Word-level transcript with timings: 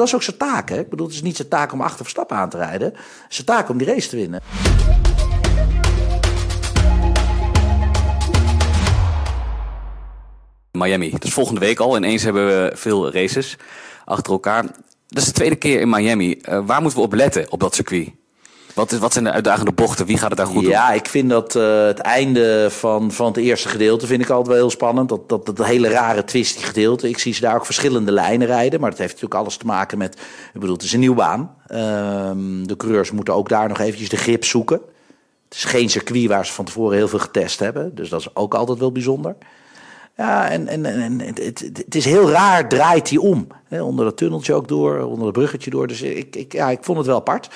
Dat 0.00 0.08
is 0.08 0.14
ook 0.14 0.22
zijn 0.22 0.36
taak. 0.36 0.68
Hè? 0.68 0.78
Ik 0.78 0.88
bedoel, 0.88 1.06
het 1.06 1.14
is 1.14 1.22
niet 1.22 1.36
zijn 1.36 1.48
taak 1.48 1.72
om 1.72 1.80
achter 1.80 1.98
Verstappen 1.98 2.36
aan 2.36 2.48
te 2.48 2.56
rijden. 2.56 2.88
Het 2.88 3.26
is 3.28 3.34
zijn 3.34 3.46
taak 3.46 3.68
om 3.68 3.78
die 3.78 3.86
race 3.86 4.08
te 4.08 4.16
winnen. 4.16 4.40
Miami. 10.70 11.14
Is 11.18 11.32
volgende 11.32 11.60
week 11.60 11.80
al. 11.80 11.96
Ineens 11.96 12.22
hebben 12.22 12.46
we 12.46 12.70
veel 12.74 13.12
races 13.12 13.56
achter 14.04 14.32
elkaar. 14.32 14.62
Dat 15.08 15.22
is 15.22 15.24
de 15.24 15.32
tweede 15.32 15.56
keer 15.56 15.80
in 15.80 15.88
Miami. 15.88 16.40
Uh, 16.42 16.66
waar 16.66 16.80
moeten 16.80 16.98
we 16.98 17.04
op 17.04 17.14
letten 17.14 17.52
op 17.52 17.60
dat 17.60 17.74
circuit? 17.74 18.19
Wat, 18.80 18.90
wat 18.92 19.12
zijn 19.12 19.24
de 19.24 19.32
uitdagende 19.32 19.72
bochten? 19.72 20.06
Wie 20.06 20.18
gaat 20.18 20.28
het 20.28 20.38
daar 20.38 20.46
goed 20.46 20.62
doen? 20.62 20.70
Ja, 20.70 20.92
ik 20.92 21.06
vind 21.06 21.30
dat 21.30 21.54
uh, 21.54 21.84
het 21.84 21.98
einde 21.98 22.70
van, 22.70 23.12
van 23.12 23.26
het 23.26 23.36
eerste 23.36 23.68
gedeelte 23.68 24.06
vind 24.06 24.22
ik 24.22 24.28
altijd 24.28 24.46
wel 24.48 24.56
heel 24.56 24.70
spannend. 24.70 25.08
Dat, 25.08 25.28
dat, 25.28 25.46
dat 25.46 25.64
hele 25.64 25.88
rare 25.88 26.24
twisty 26.24 26.62
gedeelte. 26.62 27.08
Ik 27.08 27.18
zie 27.18 27.34
ze 27.34 27.40
daar 27.40 27.54
ook 27.54 27.64
verschillende 27.64 28.12
lijnen 28.12 28.46
rijden. 28.46 28.80
Maar 28.80 28.90
dat 28.90 28.98
heeft 28.98 29.12
natuurlijk 29.12 29.40
alles 29.40 29.56
te 29.56 29.66
maken 29.66 29.98
met... 29.98 30.14
Ik 30.54 30.60
bedoel, 30.60 30.74
het 30.74 30.82
is 30.82 30.92
een 30.92 31.00
nieuwe 31.00 31.16
baan. 31.16 31.54
Uh, 31.68 31.76
de 32.64 32.76
coureurs 32.76 33.10
moeten 33.10 33.34
ook 33.34 33.48
daar 33.48 33.68
nog 33.68 33.78
eventjes 33.78 34.08
de 34.08 34.16
grip 34.16 34.44
zoeken. 34.44 34.80
Het 35.44 35.54
is 35.54 35.64
geen 35.64 35.90
circuit 35.90 36.26
waar 36.26 36.46
ze 36.46 36.52
van 36.52 36.64
tevoren 36.64 36.96
heel 36.96 37.08
veel 37.08 37.18
getest 37.18 37.58
hebben. 37.58 37.94
Dus 37.94 38.08
dat 38.08 38.20
is 38.20 38.36
ook 38.36 38.54
altijd 38.54 38.78
wel 38.78 38.92
bijzonder. 38.92 39.36
Ja, 40.16 40.50
en, 40.50 40.68
en, 40.68 40.86
en 40.86 41.20
het, 41.20 41.60
het, 41.74 41.94
is 41.94 42.04
heel 42.04 42.30
raar, 42.30 42.68
draait 42.68 43.08
hij 43.08 43.18
om. 43.18 43.46
Onder 43.70 44.04
dat 44.04 44.16
tunneltje 44.16 44.54
ook 44.54 44.68
door, 44.68 44.98
onder 44.98 45.24
het 45.24 45.34
bruggetje 45.34 45.70
door. 45.70 45.86
Dus 45.86 46.02
ik, 46.02 46.36
ik, 46.36 46.52
ja, 46.52 46.70
ik 46.70 46.84
vond 46.84 46.98
het 46.98 47.06
wel 47.06 47.16
apart. 47.16 47.48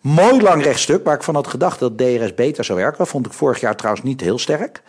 Mooi 0.00 0.42
lang 0.42 0.62
rechtstuk, 0.62 1.04
waar 1.04 1.14
ik 1.14 1.22
van 1.22 1.34
had 1.34 1.46
gedacht 1.46 1.78
dat 1.78 1.98
DRS 1.98 2.34
beter 2.34 2.64
zou 2.64 2.78
werken. 2.78 3.06
Vond 3.06 3.26
ik 3.26 3.32
vorig 3.32 3.60
jaar 3.60 3.76
trouwens 3.76 4.04
niet 4.04 4.20
heel 4.20 4.38
sterk. 4.38 4.82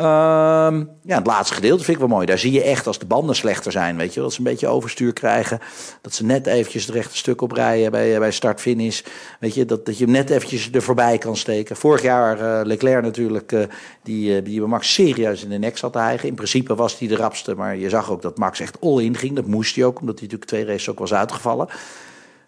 Um, 0.00 0.88
ja, 1.02 1.16
het 1.16 1.26
laatste 1.26 1.54
gedeelte 1.54 1.84
vind 1.84 1.96
ik 1.96 2.02
wel 2.02 2.14
mooi. 2.14 2.26
Daar 2.26 2.38
zie 2.38 2.52
je 2.52 2.62
echt 2.62 2.86
als 2.86 2.98
de 2.98 3.06
banden 3.06 3.34
slechter 3.36 3.72
zijn, 3.72 3.96
weet 3.96 4.14
je, 4.14 4.20
dat 4.20 4.32
ze 4.32 4.38
een 4.38 4.44
beetje 4.44 4.66
overstuur 4.66 5.12
krijgen, 5.12 5.58
dat 6.00 6.14
ze 6.14 6.24
net 6.24 6.46
eventjes 6.46 6.86
het 6.86 6.94
rechte 6.94 7.16
stuk 7.16 7.40
oprijden 7.40 7.90
bij, 7.90 8.18
bij 8.18 8.30
start-finish, 8.30 9.02
weet 9.40 9.54
je, 9.54 9.64
dat, 9.64 9.86
dat 9.86 9.98
je 9.98 10.04
hem 10.04 10.12
net 10.12 10.30
eventjes 10.30 10.68
er 10.72 10.82
voorbij 10.82 11.18
kan 11.18 11.36
steken. 11.36 11.76
Vorig 11.76 12.02
jaar 12.02 12.40
uh, 12.40 12.60
Leclerc 12.66 13.02
natuurlijk, 13.02 13.52
uh, 13.52 13.62
die, 14.02 14.36
uh, 14.36 14.44
die 14.44 14.60
Max 14.60 14.92
serieus 14.92 15.42
in 15.42 15.50
de 15.50 15.58
nek 15.58 15.78
zat 15.78 15.92
te 15.92 15.98
hijgen. 15.98 16.28
In 16.28 16.34
principe 16.34 16.74
was 16.74 16.98
hij 16.98 17.08
de 17.08 17.16
rapste, 17.16 17.54
maar 17.54 17.76
je 17.76 17.88
zag 17.88 18.10
ook 18.10 18.22
dat 18.22 18.38
Max 18.38 18.60
echt 18.60 18.80
all-in 18.80 19.16
ging. 19.16 19.36
Dat 19.36 19.46
moest 19.46 19.76
hij 19.76 19.84
ook, 19.84 20.00
omdat 20.00 20.19
hij 20.20 20.28
natuurlijk 20.28 20.50
twee 20.50 20.64
races 20.64 20.88
ook 20.88 20.98
was 20.98 21.14
uitgevallen. 21.14 21.68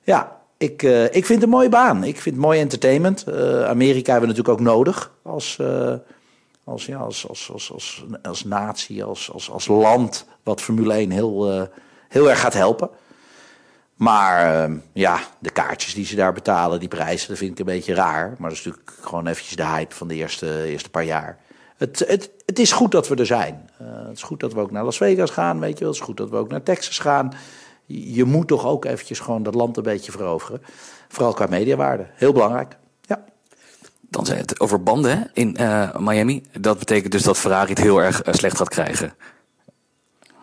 Ja, 0.02 0.40
ik, 0.62 0.82
uh, 0.82 1.04
ik 1.04 1.26
vind 1.26 1.28
het 1.28 1.42
een 1.42 1.48
mooie 1.48 1.68
baan. 1.68 2.04
Ik 2.04 2.20
vind 2.20 2.34
het 2.34 2.44
mooi 2.44 2.60
entertainment. 2.60 3.24
Uh, 3.28 3.64
Amerika 3.64 4.10
hebben 4.12 4.30
we 4.30 4.36
natuurlijk 4.36 4.60
ook 4.60 4.74
nodig 4.74 5.12
als, 5.22 5.58
uh, 5.60 5.94
als, 6.64 6.86
ja, 6.86 6.98
als, 6.98 7.28
als, 7.28 7.50
als, 7.52 7.72
als, 7.72 8.04
als 8.22 8.44
natie, 8.44 9.04
als, 9.04 9.32
als, 9.32 9.50
als 9.50 9.66
land, 9.66 10.26
wat 10.42 10.60
Formule 10.60 10.94
1 10.94 11.10
heel, 11.10 11.68
heel 12.08 12.30
erg 12.30 12.40
gaat 12.40 12.54
helpen. 12.54 12.90
Maar 13.94 14.70
ja, 14.92 15.20
de 15.38 15.50
kaartjes 15.50 15.94
die 15.94 16.04
ze 16.04 16.16
daar 16.16 16.32
betalen, 16.32 16.80
die 16.80 16.88
prijzen, 16.88 17.28
dat 17.28 17.38
vind 17.38 17.50
ik 17.50 17.58
een 17.58 17.64
beetje 17.64 17.94
raar. 17.94 18.34
Maar 18.38 18.48
dat 18.48 18.58
is 18.58 18.64
natuurlijk 18.64 18.98
gewoon 19.00 19.26
eventjes 19.26 19.56
de 19.56 19.66
hype 19.66 19.94
van 19.94 20.08
de 20.08 20.14
eerste, 20.14 20.64
eerste 20.64 20.90
paar 20.90 21.04
jaar. 21.04 21.38
Het, 21.76 22.04
het, 22.06 22.30
het 22.46 22.58
is 22.58 22.72
goed 22.72 22.90
dat 22.90 23.08
we 23.08 23.16
er 23.16 23.26
zijn. 23.26 23.70
het 23.82 24.16
is 24.16 24.22
goed 24.22 24.40
dat 24.40 24.52
we 24.52 24.60
ook 24.60 24.70
naar 24.70 24.84
Las 24.84 24.96
Vegas 24.96 25.30
gaan, 25.30 25.60
weet 25.60 25.78
je 25.78 25.84
wel. 25.84 25.88
Het 25.88 26.00
is 26.00 26.06
goed 26.06 26.16
dat 26.16 26.30
we 26.30 26.36
ook 26.36 26.50
naar 26.50 26.62
Texas 26.62 26.98
gaan 26.98 27.32
je 27.86 28.24
moet 28.24 28.48
toch 28.48 28.66
ook 28.66 28.84
eventjes 28.84 29.20
gewoon 29.20 29.42
dat 29.42 29.54
land 29.54 29.76
een 29.76 29.82
beetje 29.82 30.12
veroveren. 30.12 30.62
Vooral 31.08 31.32
qua 31.32 31.46
mediawaarde. 31.46 32.06
Heel 32.14 32.32
belangrijk. 32.32 32.76
Ja. 33.00 33.24
Dan 34.00 34.26
zei 34.26 34.38
het 34.38 34.60
over 34.60 34.82
banden 34.82 35.30
in 35.34 35.56
uh, 35.60 35.96
Miami. 35.96 36.42
Dat 36.60 36.78
betekent 36.78 37.12
dus 37.12 37.22
dat 37.22 37.38
Ferrari 37.38 37.68
het 37.68 37.78
heel 37.78 38.02
erg 38.02 38.26
uh, 38.26 38.34
slecht 38.34 38.56
gaat 38.56 38.68
krijgen. 38.68 39.14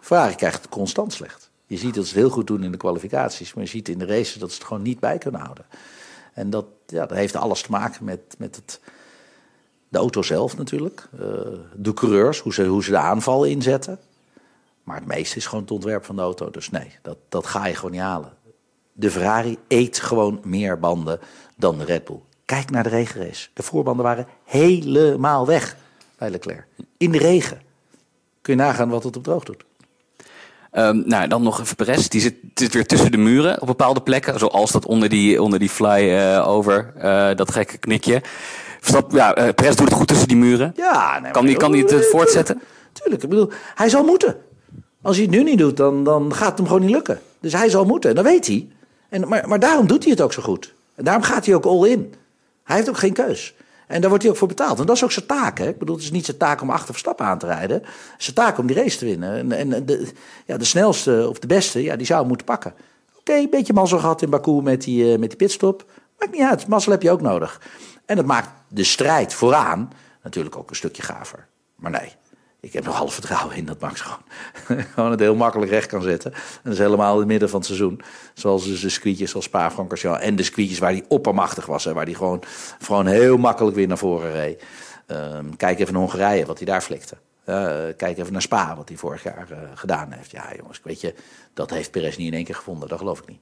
Ferrari 0.02 0.36
krijgt 0.36 0.62
het 0.62 0.70
constant 0.70 1.14
slecht. 1.14 1.50
Je 1.66 1.78
ziet 1.78 1.96
dat 1.96 2.06
ze 2.06 2.14
het 2.14 2.20
heel 2.20 2.30
goed 2.30 2.48
doen 2.48 2.64
in 2.64 2.72
de 2.72 2.78
kwalificaties. 2.78 3.54
Maar 3.54 3.64
je 3.64 3.70
ziet 3.70 3.90
in 3.90 3.98
de 3.98 4.06
races 4.06 4.34
dat 4.34 4.50
ze 4.50 4.58
het 4.58 4.68
gewoon 4.68 4.84
niet 4.84 5.00
bij 5.00 5.18
kunnen 5.18 5.42
houden. 5.42 5.66
En 6.34 6.50
dat, 6.50 6.66
ja, 6.86 7.06
dat 7.06 7.18
heeft 7.18 7.36
alles 7.36 7.62
te 7.62 7.72
maken 7.72 8.06
met, 8.06 8.20
met 8.38 8.56
het, 8.56 8.80
de 9.90 9.98
auto 9.98 10.22
zelf 10.22 10.58
natuurlijk. 10.58 11.08
Uh, 11.14 11.22
de 11.76 11.94
coureurs, 11.94 12.40
hoe 12.40 12.54
ze, 12.54 12.66
hoe 12.66 12.84
ze 12.84 12.92
de 12.92 12.98
aanval 12.98 13.44
inzetten. 13.44 14.00
Maar 14.90 14.98
het 14.98 15.08
meeste 15.08 15.38
is 15.38 15.46
gewoon 15.46 15.64
het 15.64 15.72
ontwerp 15.72 16.06
van 16.06 16.16
de 16.16 16.22
auto. 16.22 16.50
Dus 16.50 16.70
nee, 16.70 16.92
dat, 17.02 17.18
dat 17.30 17.46
ga 17.46 17.68
je 17.68 17.76
gewoon 17.76 17.92
niet 17.92 18.00
halen. 18.00 18.34
De 18.94 19.12
Ferrari 19.12 19.58
eet 19.68 20.00
gewoon 20.00 20.40
meer 20.44 20.80
banden 20.80 21.20
dan 21.58 21.78
de 21.78 21.84
Red 21.84 22.06
Bull. 22.06 22.20
Kijk 22.46 22.70
naar 22.70 22.84
de 22.84 22.90
regenrace. 22.90 23.50
De 23.54 23.64
voorbanden 23.64 24.06
waren 24.06 24.28
helemaal 24.44 25.46
weg 25.46 25.76
bij 26.18 26.30
Leclerc. 26.30 26.66
In 26.98 27.12
de 27.12 27.18
regen. 27.18 27.62
Kun 28.42 28.54
je 28.54 28.62
nagaan 28.62 28.90
wat 28.90 29.04
het 29.04 29.18
op 29.18 29.24
droog 29.24 29.44
doet. 29.44 29.64
Um, 30.72 31.04
nou, 31.06 31.28
dan 31.28 31.44
nog 31.44 31.60
even 31.60 31.76
Perez. 31.76 32.08
Die 32.08 32.22
zit, 32.22 32.36
zit, 32.54 32.74
weer 32.74 32.88
tussen 32.88 33.12
de 33.12 33.18
muren 33.18 33.62
op 33.62 33.68
bepaalde 33.68 34.02
plekken. 34.02 34.40
Zoals 34.40 34.72
dat 34.72 34.86
onder 34.86 35.10
die, 35.10 35.42
onder 35.42 35.60
die 35.60 35.70
fly 35.70 36.02
uh, 36.02 36.48
over, 36.48 36.94
uh, 36.98 37.36
dat 37.36 37.52
gekke 37.52 37.78
knikje. 37.78 38.22
Verstap, 38.80 39.12
ja, 39.12 39.38
uh, 39.38 39.54
Perez 39.54 39.76
doet 39.76 39.88
het 39.88 39.98
goed 39.98 40.08
tussen 40.08 40.28
die 40.28 40.38
muren. 40.38 40.74
Ja, 40.76 41.20
nee, 41.20 41.32
kan 41.32 41.46
die, 41.46 41.58
kan 41.58 41.72
die 41.72 41.84
het 41.84 42.08
voortzetten? 42.10 42.62
Tuurlijk, 42.94 43.24
ik 43.24 43.30
bedoel, 43.30 43.52
hij 43.76 43.90
zal 43.90 44.04
moeten. 44.04 44.48
Als 45.02 45.16
hij 45.16 45.26
het 45.26 45.36
nu 45.36 45.44
niet 45.44 45.58
doet, 45.58 45.78
dan, 45.78 46.04
dan 46.04 46.34
gaat 46.34 46.50
het 46.50 46.58
hem 46.58 46.68
gewoon 46.68 46.82
niet 46.82 46.92
lukken. 46.92 47.22
Dus 47.40 47.54
hij 47.54 47.70
zal 47.70 47.86
moeten, 47.86 48.16
dat 48.16 48.24
weet 48.24 48.48
hij. 48.48 48.68
En, 49.10 49.28
maar, 49.28 49.48
maar 49.48 49.60
daarom 49.60 49.88
doet 49.88 50.04
hij 50.04 50.12
het 50.12 50.22
ook 50.22 50.34
zo 50.34 50.42
goed. 50.42 50.74
En 50.96 51.04
daarom 51.04 51.24
gaat 51.24 51.46
hij 51.46 51.56
ook 51.56 51.66
all 51.66 51.90
in. 51.90 52.14
Hij 52.64 52.76
heeft 52.76 52.90
ook 52.90 52.98
geen 52.98 53.14
keus. 53.14 53.54
En 53.88 54.00
daar 54.00 54.10
wordt 54.10 54.24
hij 54.24 54.32
ook 54.32 54.40
voor 54.40 54.48
betaald. 54.48 54.80
En 54.80 54.86
dat 54.86 54.96
is 54.96 55.04
ook 55.04 55.12
zijn 55.12 55.26
taak. 55.26 55.58
Hè? 55.58 55.68
Ik 55.68 55.78
bedoel, 55.78 55.96
het 55.96 56.04
is 56.04 56.12
niet 56.12 56.26
zijn 56.26 56.38
taak 56.38 56.62
om 56.62 56.70
achter 56.70 57.14
aan 57.16 57.38
te 57.38 57.46
rijden. 57.46 57.78
Het 57.78 58.16
is 58.18 58.24
zijn 58.24 58.36
taak 58.36 58.58
om 58.58 58.68
die 58.68 58.76
race 58.76 58.98
te 58.98 59.06
winnen. 59.06 59.52
En, 59.52 59.74
en 59.74 59.86
de, 59.86 60.12
ja, 60.46 60.58
de 60.58 60.66
snelste 60.66 61.26
of 61.30 61.40
de 61.40 61.48
beste, 61.48 61.84
ja, 61.84 61.96
die 61.96 62.06
zou 62.06 62.20
hem 62.20 62.28
moeten 62.28 62.46
pakken. 62.46 62.74
Oké, 63.20 63.34
een 63.34 63.50
beetje 63.50 63.74
mazzel 63.74 64.00
gehad 64.00 64.22
in 64.22 64.30
Baku 64.30 64.62
met 64.62 64.82
die, 64.82 65.04
uh, 65.04 65.18
met 65.20 65.30
die 65.30 65.38
pitstop. 65.38 65.86
Maakt 66.20 66.32
niet 66.32 66.42
uit, 66.42 66.68
mazzel 66.68 66.92
heb 66.92 67.02
je 67.02 67.12
ook 67.12 67.22
nodig. 67.22 67.62
En 68.06 68.16
dat 68.16 68.26
maakt 68.26 68.50
de 68.68 68.84
strijd 68.84 69.34
vooraan 69.34 69.92
natuurlijk 70.24 70.58
ook 70.58 70.70
een 70.70 70.76
stukje 70.76 71.02
gaver. 71.02 71.48
Maar 71.76 71.92
nee, 71.92 72.14
ik 72.60 72.74
heb 72.74 72.86
nog 72.86 72.96
half 72.96 73.14
vertrouwen 73.14 73.56
in 73.56 73.66
dat 73.66 73.80
Max 73.80 74.02
gewoon, 74.02 74.84
gewoon 74.94 75.12
het 75.12 75.20
heel 75.20 75.36
makkelijk 75.36 75.72
recht 75.72 75.88
kan 75.88 76.02
zetten. 76.02 76.34
En 76.34 76.40
dat 76.64 76.74
is 76.74 76.80
helemaal 76.80 77.14
in 77.14 77.20
het 77.20 77.28
midden 77.28 77.50
van 77.50 77.60
het 77.60 77.68
seizoen. 77.68 78.02
Zoals 78.34 78.66
dus 78.66 78.82
de 78.82 78.90
squeetjes 78.90 79.30
zoals 79.30 79.46
Spa-Francorchamps 79.46 80.22
en 80.22 80.36
de 80.36 80.44
squeetjes 80.44 80.80
waar 80.80 80.92
hij 80.92 81.06
oppermachtig 81.08 81.66
was. 81.66 81.84
Hè, 81.84 81.94
waar 81.94 82.06
hij 82.06 82.14
gewoon, 82.14 82.44
gewoon 82.80 83.06
heel 83.06 83.38
makkelijk 83.38 83.76
weer 83.76 83.88
naar 83.88 83.98
voren 83.98 84.32
reed. 84.32 84.64
Um, 85.08 85.56
kijk 85.56 85.80
even 85.80 85.94
naar 85.94 86.02
Hongarije, 86.02 86.46
wat 86.46 86.58
hij 86.58 86.68
daar 86.68 86.82
flikte. 86.82 87.18
Uh, 87.46 87.56
kijk 87.98 88.18
even 88.18 88.34
naar 88.34 88.42
Spa, 88.42 88.76
wat 88.76 88.90
hij 88.90 88.98
vorig 88.98 89.24
jaar 89.24 89.48
uh, 89.52 89.58
gedaan 89.74 90.12
heeft. 90.12 90.32
Ja 90.32 90.56
jongens, 90.58 90.82
weet 90.84 91.02
je, 91.02 91.14
dat 91.54 91.70
heeft 91.70 91.92
Perez 91.92 92.18
niet 92.18 92.28
in 92.28 92.34
één 92.34 92.44
keer 92.44 92.56
gevonden. 92.56 92.90
Dat 92.90 92.98
geloof 92.98 93.20
ik 93.20 93.28
niet. 93.28 93.40